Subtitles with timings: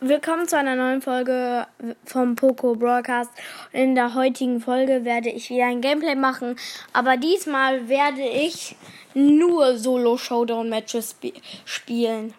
[0.00, 1.66] Willkommen zu einer neuen Folge
[2.04, 3.30] vom Poco Broadcast.
[3.72, 6.56] In der heutigen Folge werde ich wieder ein Gameplay machen,
[6.92, 8.76] aber diesmal werde ich
[9.14, 11.32] nur Solo Showdown Matches sp
[11.64, 12.34] spielen.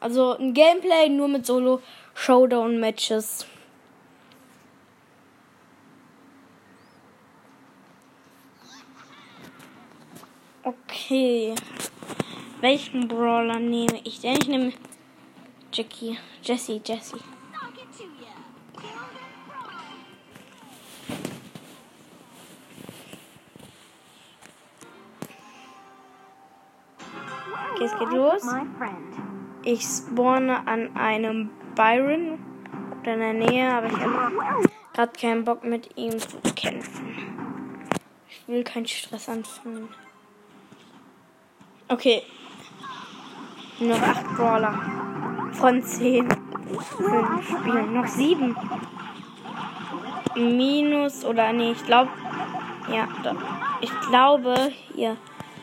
[0.00, 1.82] Also ein Gameplay nur mit Solo
[2.14, 3.44] Showdown Matches.
[10.62, 11.54] Okay.
[12.62, 14.38] Welchen Brawler nehme ich denn?
[14.40, 14.72] Ich nehme
[15.72, 16.18] Jackie.
[16.42, 17.16] Jesse, Jesse.
[27.72, 28.42] Okay, es geht los.
[29.64, 32.38] Ich spawne an einem Byron
[33.00, 37.14] oder in der Nähe, aber ich habe gerade keinen Bock mit ihm zu kämpfen.
[38.28, 39.88] Ich will keinen Stress anfangen.
[41.88, 42.22] Okay.
[43.80, 45.01] Noch acht Brawler.
[45.52, 46.28] Von zehn.
[46.96, 47.94] Fünf Spielen.
[47.94, 48.56] Noch sieben.
[50.34, 52.10] Minus oder nee, ich glaube.
[52.90, 53.36] Ja, doch.
[53.80, 55.16] Ich glaube hier,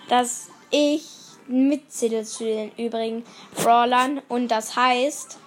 [0.08, 1.04] dass ich
[1.48, 3.24] mitzähle zu den übrigen
[3.56, 4.22] Brawlern.
[4.30, 5.40] Und das heißt,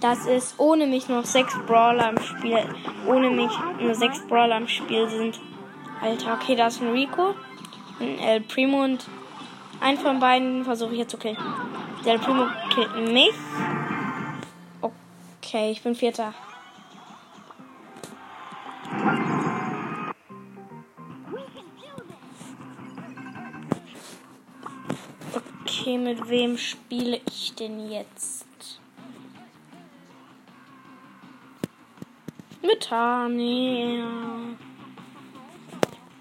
[0.00, 2.64] dass es ohne mich noch sechs Brawler im Spiel.
[3.06, 5.40] Ohne mich nur sechs Brawler im Spiel sind.
[6.00, 7.34] Alter, okay, da ist ein Rico.
[8.00, 9.04] Ein El Primo und
[9.80, 11.36] ein von beiden versuche ich jetzt zu killen.
[12.04, 13.34] Der Primo killt mich.
[14.80, 16.32] Okay, ich bin Vierter.
[25.34, 28.46] Okay, mit wem spiele ich denn jetzt?
[32.62, 34.06] Mit Tanja.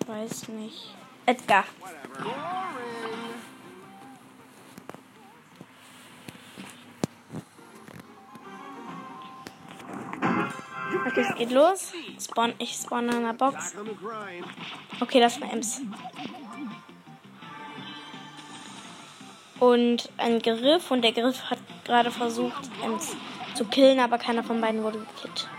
[0.06, 0.96] Weiß nicht.
[1.26, 1.66] Edgar.
[11.08, 11.94] Okay, es geht los.
[12.20, 13.76] Spawn, ich spawn in einer Box.
[15.00, 15.82] Okay, das war Ems.
[19.60, 23.16] Und ein Griff und der Griff hat gerade versucht, Ems
[23.56, 25.50] zu killen, aber keiner von beiden wurde gekillt.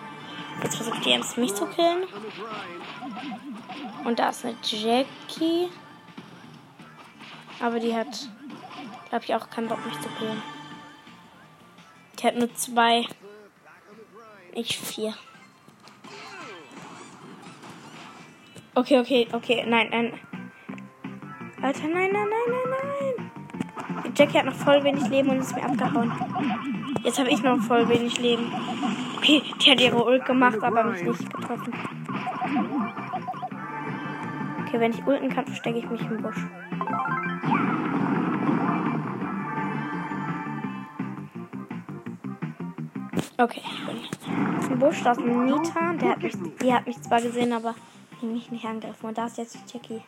[0.63, 2.05] Jetzt versucht die Ems mich zu killen.
[4.05, 5.69] Und da ist eine Jackie.
[7.61, 8.29] Aber die hat,
[9.09, 10.43] glaube ich, auch keinen Bock, mich zu killen.
[12.19, 13.07] Die hat nur zwei.
[14.53, 15.15] Ich vier.
[18.79, 19.65] Okay, okay, okay.
[19.67, 20.13] Nein, nein.
[21.61, 23.31] Alter, nein, nein, nein, nein, nein.
[24.07, 26.13] Die Jackie hat noch voll wenig Leben und ist mir abgehauen.
[27.03, 28.47] Jetzt habe ich noch voll wenig Leben.
[29.17, 31.75] Okay, die hat ihre Ult gemacht, aber mich nicht getroffen.
[34.65, 36.47] Okay, wenn ich ulten kann, verstecke ich mich im Busch.
[43.39, 45.03] Okay, ich bin im Busch.
[45.03, 45.93] Da ist ein Nita.
[45.95, 47.75] Der hat mich, die hat mich zwar gesehen, aber
[48.23, 49.09] mich nicht angegriffen.
[49.09, 50.03] Und da ist jetzt die Jackie.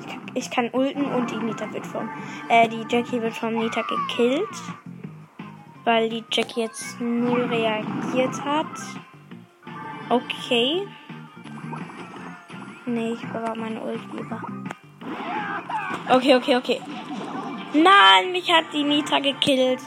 [0.00, 2.08] Ich kann, ich kann ulten und die Nita wird vom.
[2.48, 4.48] Äh, die Jackie wird vom Nita gekillt.
[5.84, 8.66] Weil die Jackie jetzt null reagiert hat.
[10.10, 10.86] Okay.
[12.86, 14.42] Nee, ich bewahre meine Ult lieber.
[16.08, 16.80] Okay, okay, okay.
[17.74, 19.80] Nein, mich hat die Nita gekillt.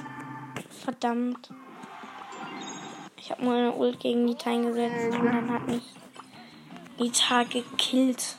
[0.84, 1.50] Verdammt.
[3.24, 5.84] Ich habe nur eine Ult gegen Nita eingesetzt und dann hat mich
[6.98, 8.36] Nita gekillt.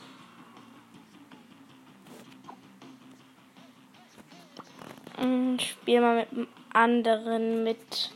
[5.57, 8.11] Ich spiele mal mit einem anderen mit.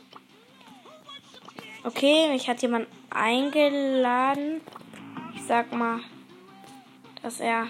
[1.85, 4.59] Okay, mich hat jemand eingeladen.
[5.35, 6.01] Ich sag mal,
[7.21, 7.67] dass er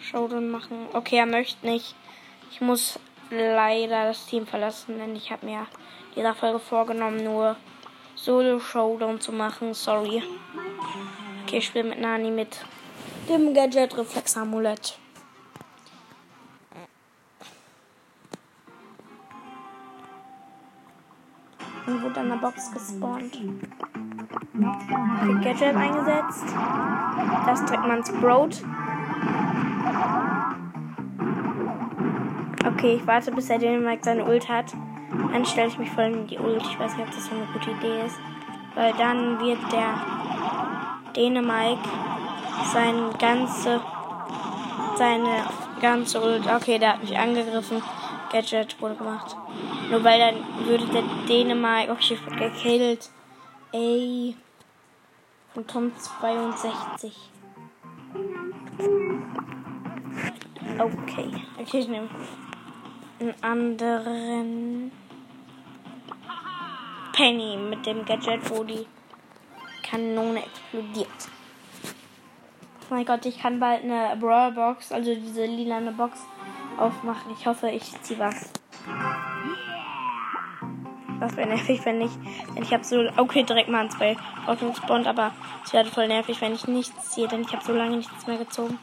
[0.00, 0.88] Showdown machen.
[0.92, 1.94] Okay, er möchte nicht.
[2.50, 2.98] Ich muss
[3.30, 5.68] leider das Team verlassen, denn ich habe mir
[6.14, 7.56] dieser Folge vorgenommen, nur
[8.14, 9.74] Solo Showdown zu machen.
[9.74, 10.22] Sorry.
[11.42, 12.64] Okay, ich spiele mit Nani mit
[13.28, 14.98] dem Gadget Reflex Amulett.
[21.86, 23.38] Und wurde an der Box gespawnt.
[24.54, 26.44] Okay, Gadget eingesetzt.
[27.46, 28.50] Das trägt man Sprout.
[32.64, 34.72] Okay, ich warte, bis er Dänemark seine Ult hat.
[35.32, 36.62] Dann stelle ich mich voll in die Ult.
[36.62, 38.18] Ich weiß nicht, ob das so eine gute Idee ist.
[38.74, 39.94] Weil dann wird der
[41.14, 41.78] Dänemark
[42.72, 43.80] sein ganze,
[44.96, 45.44] seine
[45.80, 46.46] ganze Ult.
[46.46, 47.82] Okay, der hat mich angegriffen.
[48.30, 49.36] Gadget wurde gemacht.
[49.90, 51.90] Nur weil dann würde der Dänemark.
[51.90, 53.10] Okay, ich wurde gekillt.
[53.72, 54.36] Ey.
[55.54, 57.14] Und Tom 62.
[60.78, 61.30] Okay.
[61.60, 62.08] Okay, ich nehme
[63.20, 64.92] einen anderen
[67.12, 68.86] Penny mit dem Gadget, wo die
[69.82, 71.08] Kanone explodiert.
[72.82, 76.20] Oh mein Gott, ich kann bald eine Brawl Box, also diese lilane Box,
[76.78, 77.32] aufmachen.
[77.38, 78.50] Ich hoffe, ich ziehe was.
[81.20, 82.10] Das wäre nervig, wenn ich.
[82.54, 83.08] Denn ich habe so.
[83.16, 84.16] Okay, direkt mal ein zwei
[84.46, 85.32] Ordnungsbond, aber
[85.64, 88.38] es wäre voll nervig, wenn ich nichts ziehe, denn ich habe so lange nichts mehr
[88.38, 88.78] gezogen.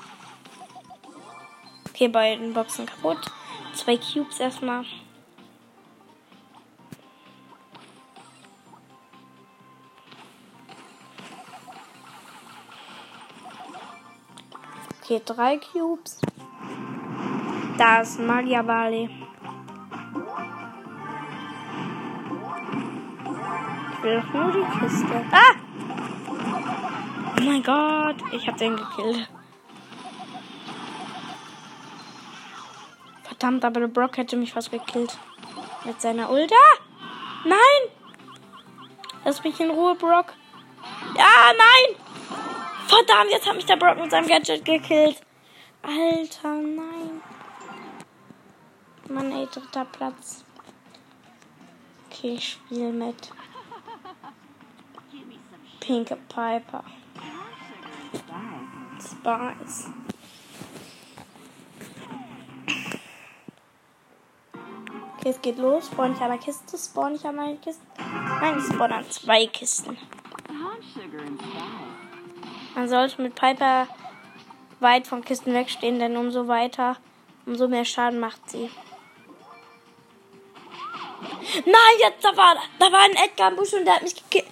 [1.89, 3.19] Okay, beiden Boxen kaputt.
[3.73, 4.85] Zwei Cubes erstmal.
[15.09, 16.21] Okay, drei Cubes.
[17.79, 19.09] Da ist Magia Bali.
[23.91, 25.25] Ich will doch nur die Kiste.
[25.31, 25.55] Ah!
[27.39, 29.27] Oh mein Gott, ich hab den gekillt.
[33.23, 35.17] Verdammt, aber der Brock hätte mich fast gekillt.
[35.85, 36.51] Mit seiner Ult.
[36.53, 36.77] Ah!
[37.45, 37.89] Nein!
[39.25, 40.33] Lass mich in Ruhe, Brock.
[41.17, 41.98] Ah, nein!
[42.89, 45.21] Verdammt, jetzt hat mich der Brock mit seinem Gadget gekillt.
[45.83, 47.21] Alter, nein.
[49.07, 50.43] Mann, ey, dritter Platz.
[52.09, 53.31] Okay, ich spiele mit.
[55.79, 56.83] Pinke Piper.
[58.99, 59.89] Spice.
[65.17, 65.85] Okay, es geht los.
[65.85, 66.75] Spawn ich an der Kiste?
[66.75, 67.83] Spawn ich an einer Kiste?
[68.41, 69.95] Nein, ich spawn an zwei Kisten.
[72.75, 73.87] Man sollte mit Piper
[74.79, 76.97] weit von Kisten wegstehen, denn umso weiter,
[77.45, 78.69] umso mehr Schaden macht sie.
[81.65, 84.45] Nein, jetzt da war, da war ein Edgar im Busch und der hat mich gekillt.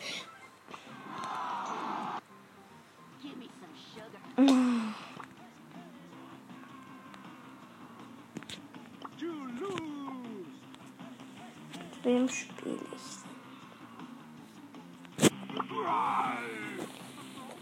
[12.03, 13.17] Wem spiele ich?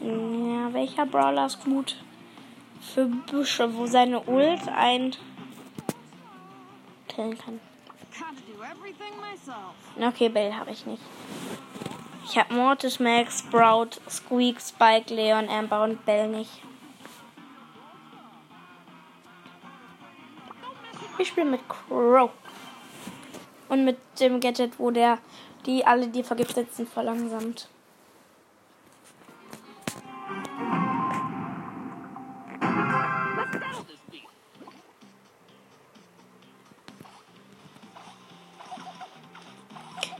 [0.02, 0.35] Ja,
[0.76, 1.96] welcher Brawler ist gut
[2.82, 5.16] für Büsche, wo seine Ult ein
[7.08, 7.60] killen kann?
[10.00, 11.02] Okay, Bell habe ich nicht.
[12.26, 16.52] Ich habe Mortis, Max, Sprout, Squeak, Spike, Leon, Amber und Bell nicht.
[21.18, 22.32] Ich spiele mit Crow.
[23.70, 25.20] Und mit dem Gadget, wo der
[25.66, 27.70] die alle, die vergiftet sind, verlangsamt.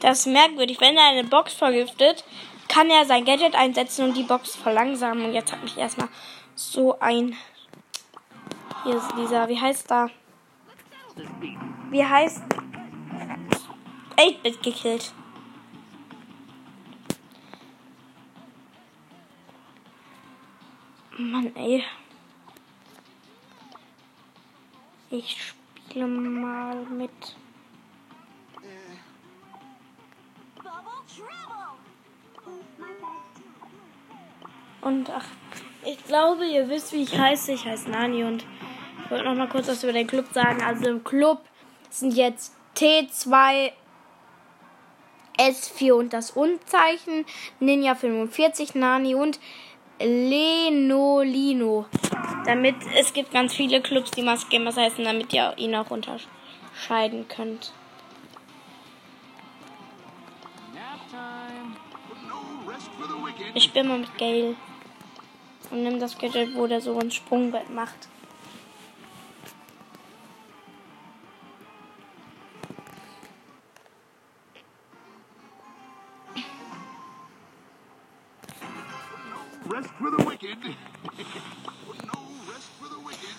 [0.06, 0.80] Das ist merkwürdig.
[0.80, 2.24] Wenn er eine Box vergiftet,
[2.68, 5.26] kann er sein Gadget einsetzen und die Box verlangsamen.
[5.26, 6.10] Und jetzt hat mich erstmal
[6.54, 7.36] so ein.
[8.84, 9.50] Hier ist dieser.
[9.50, 10.12] Wie heißt da?
[11.90, 12.44] Wie heißt.
[14.16, 15.12] 8-Bit gekillt.
[21.18, 21.84] Mann, ey.
[25.10, 25.36] Ich
[25.90, 27.36] spiele mal mit.
[34.82, 35.26] Und ach,
[35.84, 37.54] ich glaube, ihr wisst, wie ich heiße.
[37.54, 38.46] Ich heiße Nani und
[39.04, 40.62] ich wollte noch mal kurz was über den Club sagen.
[40.62, 41.42] Also im Club
[41.90, 43.72] sind jetzt T2,
[45.40, 47.26] S4 und das Unzeichen,
[47.60, 49.40] Ninja 45, Nani und
[50.00, 51.86] Lenolino.
[52.46, 57.28] Damit es gibt ganz viele Clubs, die Mask Gamers heißen, damit ihr ihn auch unterscheiden
[57.28, 57.74] könnt.
[63.56, 64.58] Ich bin mal mit Gale.
[65.72, 68.10] Und nimm das Gadget, wo der so ein Sprungbrett macht.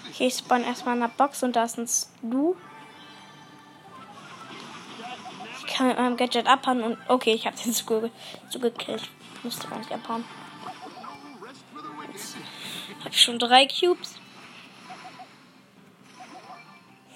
[0.09, 2.55] Okay, ich spawn erstmal in der Box und da ist ein Stu.
[5.59, 6.99] Ich kann mit meinem Gadget abhauen und.
[7.07, 8.09] Okay, ich habe den Stu
[8.59, 9.11] gekillt.
[9.47, 10.25] Ich musste gar nicht abhauen.
[12.99, 14.19] Habe ich schon drei Cubes.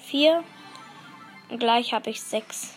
[0.01, 0.41] Vier.
[1.49, 2.75] Und gleich habe ich sechs.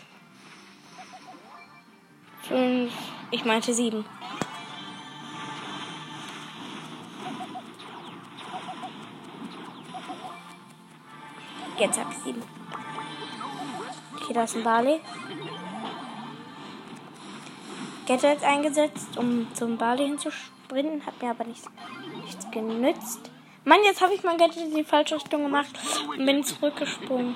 [2.41, 2.91] Fünf.
[3.31, 4.03] Ich meinte sieben.
[11.79, 12.43] Jetzt habe ich sieben.
[14.17, 14.99] Okay, da ist ein Barley.
[18.05, 21.05] Gadget eingesetzt, um zum Barley hinzusprinten.
[21.05, 21.69] Hat mir aber nichts
[22.23, 23.31] nichts genützt.
[23.63, 25.71] Mann, jetzt habe ich mein Gadget in die falsche Richtung gemacht
[26.09, 27.35] und bin zurückgesprungen.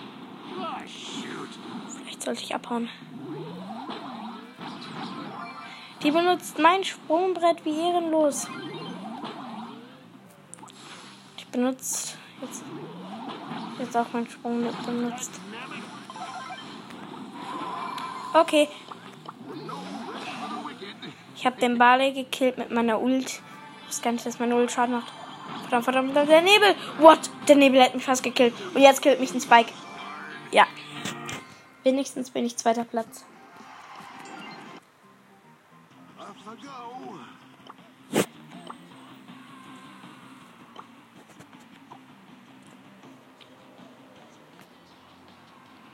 [2.04, 2.90] Vielleicht sollte ich abhauen.
[6.04, 8.48] Die benutzt mein Sprungbrett wie ehrenlos.
[11.38, 12.64] Ich benutze jetzt,
[13.80, 15.40] jetzt auch mein Sprungbrett benutzt.
[18.34, 18.68] Okay.
[21.50, 23.26] Habe den Barley gekillt mit meiner Ult.
[23.26, 25.12] Ich weiß gar nicht, dass meine Ult Schaden macht.
[25.62, 26.76] Verdammt, verdammt, der Nebel.
[27.00, 27.32] What?
[27.48, 28.54] Der Nebel hat mich fast gekillt.
[28.76, 29.72] Und jetzt killt mich ein Spike.
[30.52, 30.68] Ja.
[31.82, 33.26] Wenigstens bin ich zweiter Platz.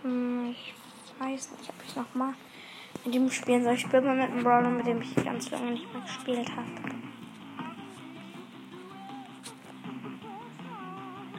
[0.02, 0.74] Hm, ich
[1.18, 2.34] weiß nicht, ob ich noch mal
[3.04, 3.74] mit dem spielen soll.
[3.74, 6.70] Ich spiele mal mit einem Brawler, mit dem ich ganz lange nicht mehr gespielt habe.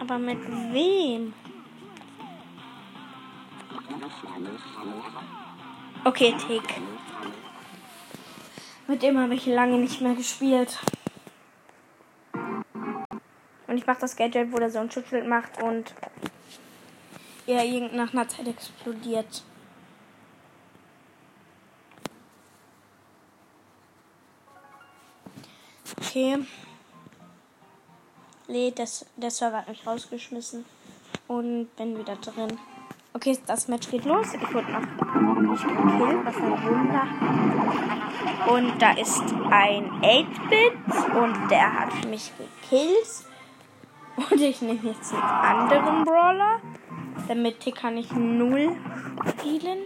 [0.01, 0.39] Aber mit
[0.73, 1.33] wem?
[6.05, 6.63] Okay, Tick.
[8.87, 10.79] Mit dem habe ich lange nicht mehr gespielt.
[13.67, 15.93] Und ich mache das Gadget, wo der so ein Schutzschild macht und
[17.49, 19.43] er irgend nach einer Zeit explodiert.
[26.16, 26.38] Okay.
[28.49, 30.64] Lädt, das, der Server hat mich rausgeschmissen
[31.28, 32.58] und bin wieder drin.
[33.12, 34.28] Okay, das Match geht los.
[34.32, 37.06] Ich wurde noch nicht gekillt, was ein Wunder.
[38.50, 43.26] Und da ist ein 8-Bit und der hat mich gekillt.
[44.16, 46.62] Und ich nehme jetzt einen anderen Brawler.
[47.28, 48.75] Damit hier kann ich null
[49.38, 49.80] spielen.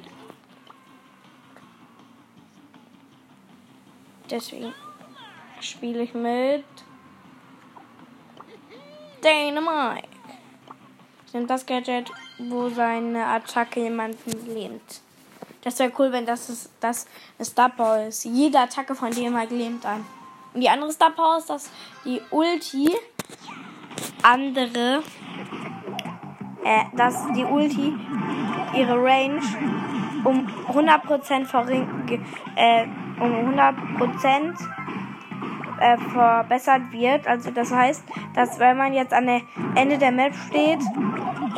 [4.30, 4.72] Deswegen
[5.60, 6.64] spiele ich mit
[9.22, 10.08] Dynamite.
[11.26, 15.00] Ich nehme das Gadget, wo seine Attacke jemanden lähmt.
[15.62, 17.06] Das wäre cool, wenn das ist, das
[17.40, 18.24] Star Power ist.
[18.24, 20.04] Jede Attacke von dem mal gelähmt ein.
[20.54, 21.70] Und die andere Star Power ist, dass
[22.04, 22.90] die Ulti
[24.22, 25.02] andere
[26.64, 27.94] äh, dass die Ulti
[28.74, 29.40] ihre Range
[30.24, 31.88] um 100% verring
[32.56, 32.86] äh,
[33.18, 34.54] um 100%
[35.80, 37.26] äh, verbessert wird.
[37.26, 39.40] Also das heißt, dass wenn man jetzt an der
[39.74, 40.80] Ende der Map steht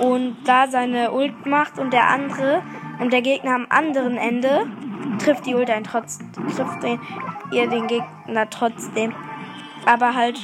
[0.00, 2.62] und da seine Ult macht und der andere
[3.00, 4.66] und der Gegner am anderen Ende
[5.18, 7.00] trifft die Ult einen trotzdem trifft den,
[7.52, 9.14] ihr den Gegner trotzdem.
[9.84, 10.38] Aber halt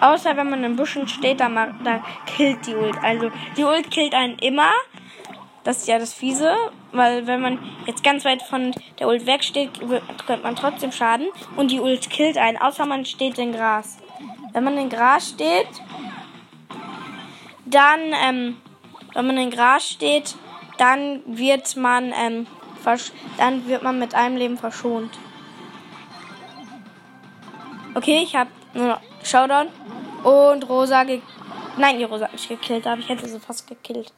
[0.00, 3.02] Außer wenn man in Büschen steht, da, da killt die Ult.
[3.02, 4.70] Also die Ult killt einen immer.
[5.64, 6.54] Das ist ja das Fiese,
[6.92, 9.70] weil wenn man jetzt ganz weit von der Ult wegsteht,
[10.26, 11.28] kriegt man trotzdem Schaden.
[11.56, 13.96] Und die Ult killt einen, außer man steht in Gras.
[14.52, 15.68] Wenn man in Gras steht,
[17.64, 18.58] dann, ähm,
[19.14, 20.36] wenn man in Gras steht,
[20.76, 22.46] dann wird man, ähm,
[23.38, 25.18] dann wird man mit einem Leben verschont.
[27.94, 29.68] Okay, ich habe nur noch Showdown.
[30.24, 31.22] Und Rosa ge
[31.76, 34.12] Nein, die Rosa hat mich gekillt, aber ich hätte sie fast gekillt.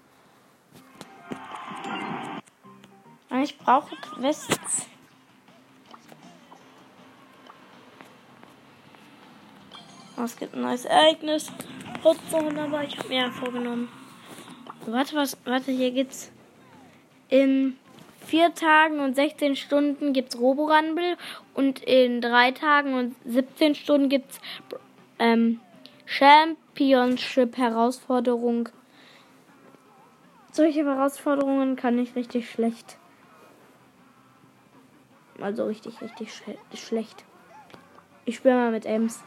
[3.43, 4.87] Ich brauche Quests.
[10.17, 11.51] Oh, es gibt ein neues Ereignis.
[12.03, 13.89] aber ich habe mir vorgenommen.
[14.87, 16.31] Warte, was, warte, hier gibt's
[17.29, 17.77] in
[18.21, 21.17] vier Tagen und 16 Stunden gibt's Roborumble
[21.55, 24.41] und in drei Tagen und 17 Stunden gibt's
[25.19, 25.59] ähm,
[26.07, 28.69] Championship-Herausforderung.
[30.53, 32.97] Solche Herausforderungen kann ich richtig schlecht.
[35.41, 36.43] Also richtig, richtig sch
[36.79, 37.25] schlecht.
[38.25, 39.23] Ich spiele mal mit Ems.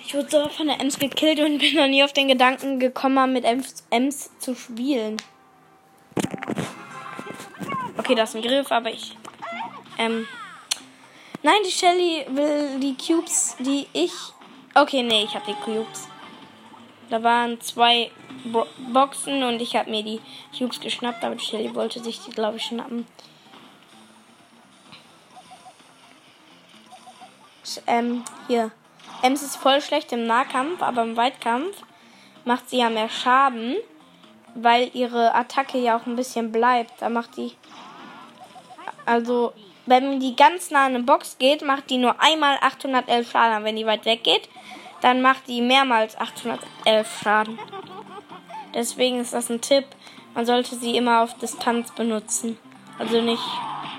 [0.00, 3.32] Ich wurde so von der Ems gekillt und bin noch nie auf den Gedanken gekommen,
[3.32, 5.16] mit Ems, Ems zu spielen.
[7.96, 9.16] Okay, das ist ein Griff, aber ich.
[9.98, 10.26] Ähm.
[11.42, 14.12] Nein, die Shelly will die Cubes, die ich
[14.76, 16.08] Okay, nee, ich habe die Cubes.
[17.08, 18.10] Da waren zwei
[18.44, 20.20] Bo Boxen und ich habe mir die
[20.56, 23.06] Cubes geschnappt, aber die Shelly wollte sich die, glaube ich, schnappen.
[27.86, 28.70] Ähm, hier.
[29.22, 31.82] Ems ist voll schlecht im Nahkampf, aber im Weitkampf
[32.44, 33.76] macht sie ja mehr Schaden,
[34.54, 37.00] weil ihre Attacke ja auch ein bisschen bleibt.
[37.00, 37.52] Da macht die.
[39.06, 39.52] Also,
[39.86, 43.64] wenn die ganz nah an eine Box geht, macht die nur einmal 811 Schaden.
[43.64, 44.48] Wenn die weit weg geht,
[45.00, 47.58] dann macht die mehrmals 811 Schaden.
[48.74, 49.84] Deswegen ist das ein Tipp.
[50.34, 52.58] Man sollte sie immer auf Distanz benutzen.
[52.98, 53.42] Also nicht,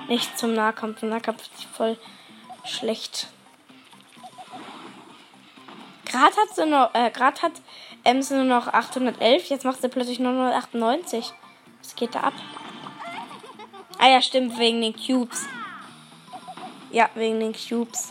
[0.08, 1.02] nicht zum Nahkampf.
[1.02, 1.96] Im Nahkampf ist sie voll
[2.64, 3.28] schlecht.
[6.06, 7.52] Gerade hat sie noch, äh, gerade hat
[8.04, 9.48] Ems nur noch 811.
[9.48, 11.32] Jetzt macht sie plötzlich nur 998.
[11.82, 12.34] Was geht da ab?
[13.98, 15.46] Ah ja, stimmt, wegen den Cubes.
[16.90, 18.10] Ja, wegen den Cubes.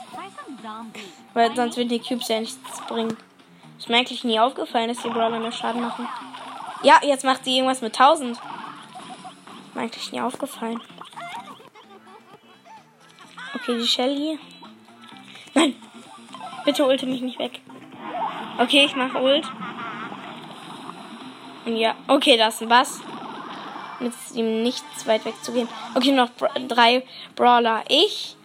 [1.34, 3.16] Weil sonst würden die Cubes ja nichts bringen.
[3.78, 6.08] Ist mir eigentlich nie aufgefallen, dass die Brawler mehr Schaden machen.
[6.84, 8.32] Ja, jetzt macht sie irgendwas mit 1000.
[8.38, 8.42] Ist
[9.74, 10.82] mir eigentlich nie aufgefallen.
[13.56, 14.40] Okay, die Shelly.
[15.54, 15.76] Nein!
[16.66, 17.62] Bitte ulte mich nicht weg.
[18.58, 19.46] Okay, ich mache Ult.
[21.66, 23.02] Ja, okay, das ist ein Bass.
[24.00, 25.68] Mit ihm nichts weit weg zu gehen.
[25.96, 26.30] Okay, noch
[26.68, 27.04] drei
[27.36, 27.84] Brawler.
[27.90, 28.38] Ich,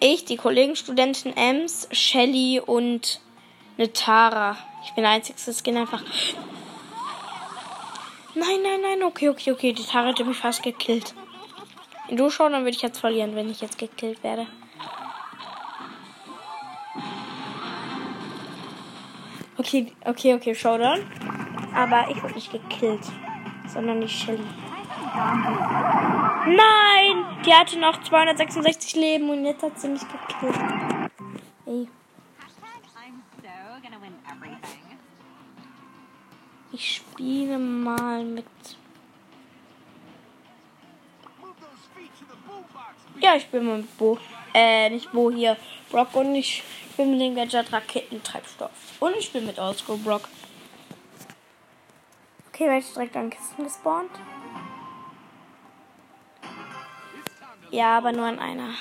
[0.00, 3.20] ich, die Kollegen, Studentin Ems, Shelly und
[3.78, 4.56] eine Tara.
[4.84, 6.02] Ich bin der einzige Skin einfach.
[8.34, 9.72] Nein, nein, nein, okay, okay, okay.
[9.72, 11.14] Die Tara hat mich fast gekillt.
[12.08, 14.46] Wenn du schon, dann würde ich jetzt verlieren, wenn ich jetzt gekillt werde.
[19.58, 21.00] Okay, okay, okay, Showdown.
[21.74, 23.00] Aber ich wurde nicht gekillt,
[23.66, 24.44] sondern die Shelly.
[26.46, 27.24] Nein!
[27.44, 30.58] Die hatte noch 266 Leben und jetzt hat sie mich gekillt.
[31.66, 31.88] Ey.
[36.72, 38.44] Ich spiele mal mit.
[43.20, 44.18] Ja, ich mal mit Bo.
[44.52, 45.56] Äh, nicht Bo hier.
[45.90, 46.62] Brock und ich
[46.92, 48.70] spiele mit dem Gadget Raketentreibstoff.
[49.00, 50.28] Und ich spiele mit Oldschool Brock.
[52.48, 54.10] Okay, werde ich direkt an Kisten gespawnt.
[57.70, 58.74] Ja, aber nur an einer.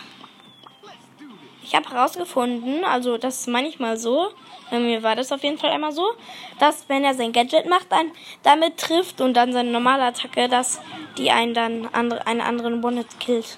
[1.65, 4.29] Ich habe herausgefunden, also das ist manchmal so,
[4.69, 6.13] bei mir war das auf jeden Fall einmal so,
[6.59, 8.11] dass wenn er sein Gadget macht, dann
[8.43, 10.79] damit trifft und dann seine normale Attacke, dass
[11.17, 13.57] die einen dann andere, einen anderen Bonnet killt.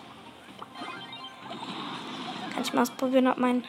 [2.54, 3.66] Kann ich mal ausprobieren, ob mein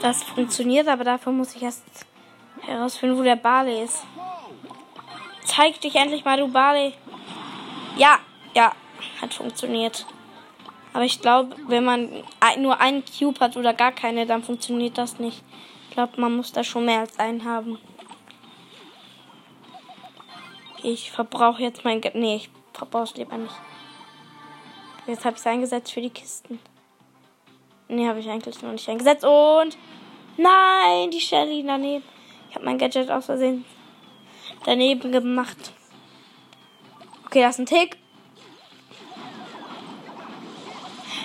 [0.00, 1.84] das funktioniert, aber dafür muss ich erst
[2.60, 4.04] herausfinden, wo der Barley ist.
[5.44, 6.94] Zeig dich endlich mal, du Barley.
[7.96, 8.20] Ja,
[8.54, 8.70] ja,
[9.20, 10.06] hat funktioniert.
[10.98, 12.08] Aber ich glaube, wenn man
[12.58, 15.44] nur einen Cube hat oder gar keine, dann funktioniert das nicht
[15.98, 17.76] glaube, man muss da schon mehr als einen haben.
[20.84, 22.14] Ich verbrauche jetzt mein Geld.
[22.14, 23.54] Nee, ich verbrauche es lieber nicht.
[25.08, 26.60] Jetzt habe ich es eingesetzt für die Kisten.
[27.88, 29.24] Nee, habe ich eigentlich noch nicht eingesetzt.
[29.24, 29.76] Und.
[30.36, 32.04] Nein, die Shelly daneben.
[32.48, 33.64] Ich habe mein Gadget aus Versehen
[34.64, 35.72] daneben gemacht.
[37.26, 37.96] Okay, das ist ein Tick.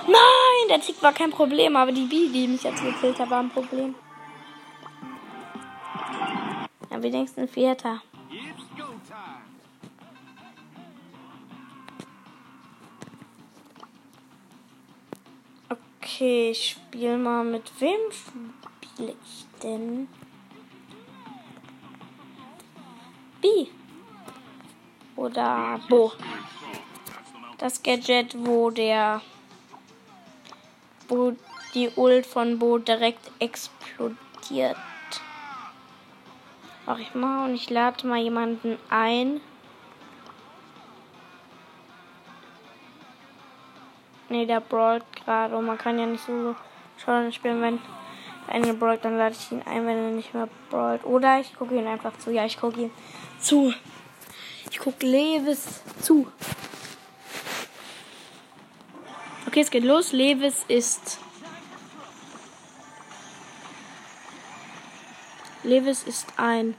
[0.07, 3.39] Nein, der Tick war kein Problem, aber die Bee, die mich jetzt gekillt hat, war
[3.39, 3.95] ein Problem.
[6.91, 8.01] Ja, wenigstens Vierter.
[16.03, 17.43] Okay, ich spiele mal.
[17.43, 20.07] Mit wem spiele ich denn?
[23.41, 23.47] B.
[25.15, 26.11] Oder Bo.
[27.57, 29.21] Das Gadget, wo der.
[31.13, 31.33] Wo
[31.73, 34.77] die Ult von Bo direkt explodiert.
[36.85, 39.39] Mach ich mal und ich lade mal jemanden ein.
[44.29, 46.55] Ne, der brawlt gerade und man kann ja nicht so
[46.97, 47.79] schon spielen, wenn
[48.47, 51.05] einer brawlt, dann lade ich ihn ein, wenn er nicht mehr brawlt.
[51.05, 52.31] Oder ich gucke ihn einfach zu.
[52.31, 52.91] Ja, ich gucke ihn
[53.39, 53.73] zu.
[54.69, 56.27] Ich gucke Levis zu.
[59.53, 60.13] Okay, es geht los.
[60.13, 61.19] Levis ist
[65.61, 66.73] Lewis ist ein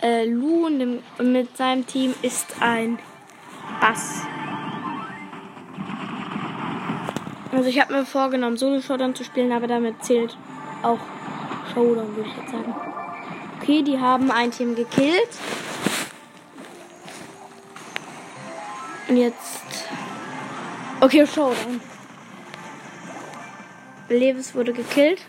[0.00, 2.98] äh, und mit seinem Team ist ein
[3.78, 4.22] Bass.
[7.52, 10.38] Also ich habe mir vorgenommen, Solo Showdown zu spielen, aber damit zählt
[10.82, 11.00] auch
[11.74, 12.74] Showdown, würde ich jetzt sagen.
[13.60, 15.28] Okay, die haben ein Team gekillt.
[19.10, 19.73] Und jetzt.
[21.04, 21.82] Okay, Showdown.
[24.08, 25.20] Lewis wurde gekillt.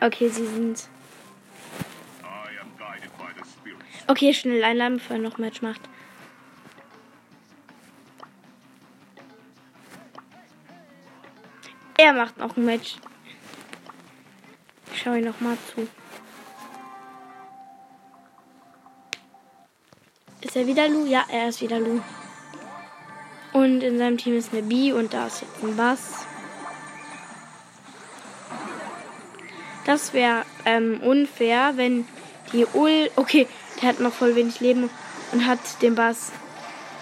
[0.00, 0.88] Okay, sie sind.
[4.08, 5.80] Okay, schnell einladen, bevor er noch Match macht.
[11.98, 12.96] Er macht noch ein Match.
[14.92, 15.86] Ich schaue ihn noch mal zu.
[20.40, 21.06] Ist er wieder Lu?
[21.06, 22.02] Ja, er ist wieder Lu.
[23.52, 26.26] Und in seinem Team ist eine B und da ist jetzt ein Bass.
[29.84, 32.06] Das wäre ähm, unfair, wenn
[32.52, 33.10] die Ul.
[33.16, 33.48] Okay,
[33.80, 34.88] der hat noch voll wenig Leben
[35.32, 36.32] und hat den Bass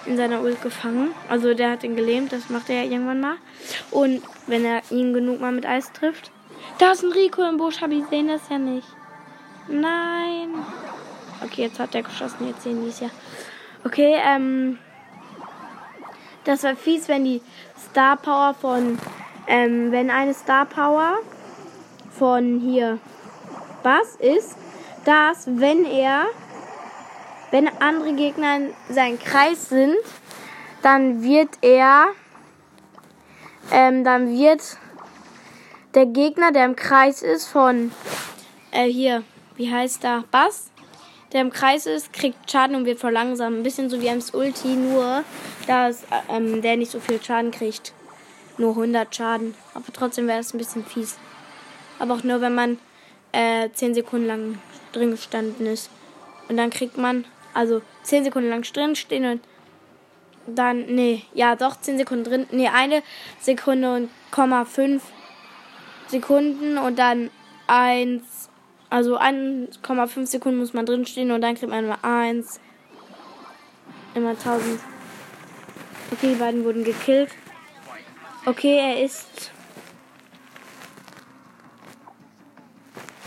[0.06, 1.10] in seiner Ult gefangen.
[1.28, 3.36] Also der hat ihn gelähmt, das macht er ja irgendwann mal.
[3.90, 6.30] Und wenn er ihn genug mal mit Eis trifft.
[6.78, 8.88] Da ist ein Rico im Busch, aber die sehen das ja nicht.
[9.68, 10.54] Nein.
[11.44, 13.10] Okay, jetzt hat er geschossen, jetzt sehen die es ja.
[13.84, 14.78] Okay, ähm.
[16.48, 17.42] Das wäre fies, wenn die
[17.90, 18.98] Star Power von.
[19.46, 21.18] Ähm, wenn eine Star Power
[22.18, 22.98] von hier.
[23.82, 24.56] Was ist,
[25.04, 26.24] dass wenn er.
[27.50, 29.98] Wenn andere Gegner in seinem Kreis sind,
[30.80, 32.06] dann wird er.
[33.70, 34.78] Ähm, dann wird
[35.92, 37.92] der Gegner, der im Kreis ist, von.
[38.70, 39.22] Äh, hier.
[39.56, 40.24] Wie heißt da?
[40.30, 40.70] Bass?
[41.32, 43.58] Der im Kreis ist, kriegt Schaden und wird verlangsamt.
[43.58, 45.24] Ein bisschen so wie Ems Ulti, nur
[45.66, 47.92] dass ähm, der nicht so viel Schaden kriegt.
[48.56, 49.54] Nur 100 Schaden.
[49.74, 51.18] Aber trotzdem wäre es ein bisschen fies.
[51.98, 52.78] Aber auch nur, wenn man
[53.32, 54.58] äh, 10 Sekunden lang
[54.92, 55.90] drin gestanden ist.
[56.48, 59.40] Und dann kriegt man, also 10 Sekunden lang drin stehen und
[60.46, 63.02] dann, nee, ja doch, 10 Sekunden drin, nee, eine
[63.38, 65.02] Sekunde und Komma 5
[66.06, 67.30] Sekunden und dann
[67.66, 68.47] 1
[68.90, 72.60] also 1,5 Sekunden muss man drinstehen und dann kriegt man immer 1.
[74.14, 74.80] Immer 1000.
[76.12, 77.30] Okay, die beiden wurden gekillt.
[78.46, 79.52] Okay, er ist.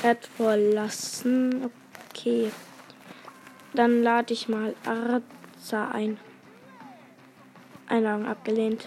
[0.02, 1.69] Er hat verlassen.
[2.10, 2.52] Okay.
[3.74, 6.19] Dann lade ich mal Arza ein.
[7.88, 8.86] Einladung abgelehnt.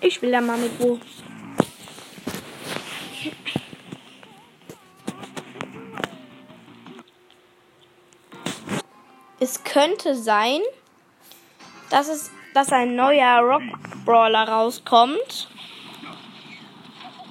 [0.00, 0.98] Ich spiele da mal mit Wo.
[9.42, 10.60] Es könnte sein,
[11.90, 13.62] dass es dass ein neuer Rock
[14.04, 15.48] Brawler rauskommt,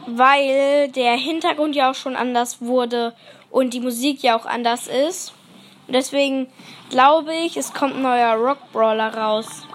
[0.07, 3.15] weil der Hintergrund ja auch schon anders wurde
[3.49, 5.33] und die Musik ja auch anders ist.
[5.87, 6.51] Und deswegen
[6.89, 9.65] glaube ich, es kommt ein neuer Rock Brawler raus.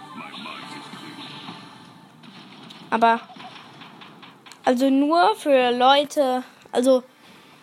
[2.91, 3.21] Aber
[4.63, 7.03] also nur für Leute, also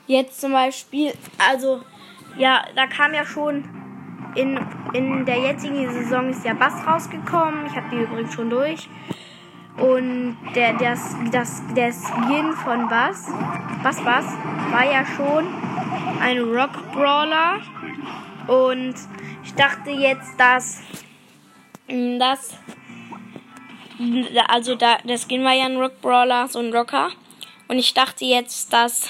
[0.07, 1.83] jetzt zum Beispiel, also
[2.39, 3.82] ja, da kam ja schon
[4.35, 4.59] in,
[4.93, 7.67] in der jetzigen Saison ist ja Bass rausgekommen.
[7.67, 8.87] Ich habe die übrigens schon durch.
[9.77, 13.31] Und der, das, das, der Skin von Bass,
[13.81, 14.25] Bass Bass,
[14.71, 15.47] war ja schon
[16.21, 17.59] ein Rock Brawler.
[18.47, 18.95] Und
[19.43, 20.81] ich dachte jetzt, dass
[21.87, 22.57] das,
[24.47, 27.09] also da, der Skin war ja ein Rock Brawler, so ein Rocker.
[27.67, 29.09] Und ich dachte jetzt, dass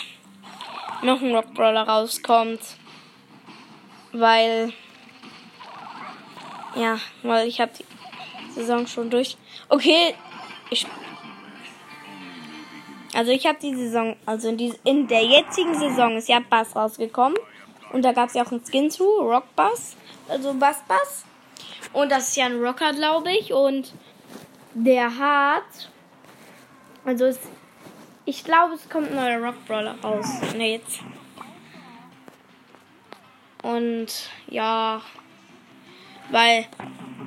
[1.01, 2.61] noch ein Rock Brawler rauskommt.
[4.13, 4.71] Weil
[6.75, 7.85] ja, weil ich habe die
[8.53, 9.37] Saison schon durch.
[9.69, 10.15] Okay,
[10.69, 10.85] ich.
[13.13, 16.75] Also ich habe die Saison, also in, die, in der jetzigen Saison ist ja Bass
[16.75, 17.37] rausgekommen.
[17.91, 19.95] Und da gab es ja auch einen Skin zu, Rock Bass,
[20.27, 21.25] also Bass Bass.
[21.93, 23.53] Und das ist ja ein Rocker, glaube ich.
[23.53, 23.93] Und
[24.73, 25.91] der hat,
[27.05, 27.39] also es,
[28.25, 30.25] ich glaube, es kommt ein neuer Rock Brawler raus.
[30.57, 30.99] Ne, jetzt.
[33.61, 34.07] Und
[34.47, 35.01] ja,
[36.29, 36.65] weil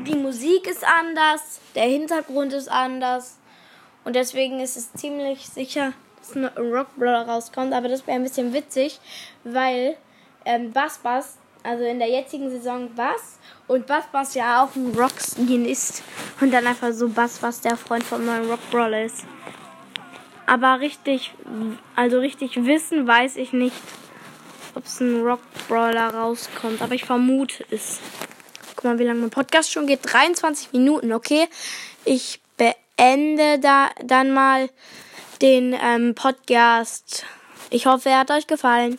[0.07, 3.39] die Musik ist anders, der Hintergrund ist anders.
[4.05, 8.53] Und deswegen ist es ziemlich sicher, dass ein Rockbrawler rauskommt, aber das wäre ein bisschen
[8.53, 9.01] witzig,
[9.45, 9.97] weil
[10.45, 14.95] ähm, Bass Bass, also in der jetzigen Saison Bass und Bass Bass ja auch ein
[14.97, 16.05] Rockskin ist
[16.41, 19.25] und dann einfach so Bass Bass der Freund von meinem Rockbrawler ist.
[20.47, 21.35] Aber richtig,
[21.97, 23.75] also richtig wissen weiß ich nicht,
[24.77, 27.99] ob es ein Rockbrawler rauskommt, aber ich vermute es
[28.85, 30.01] mal, wie lange mein Podcast schon geht.
[30.03, 31.49] 23 Minuten, okay.
[32.05, 34.69] Ich beende da dann mal
[35.43, 37.25] den ähm, Podcast.
[37.71, 38.95] Ich hoffe, er hat euch gefallen.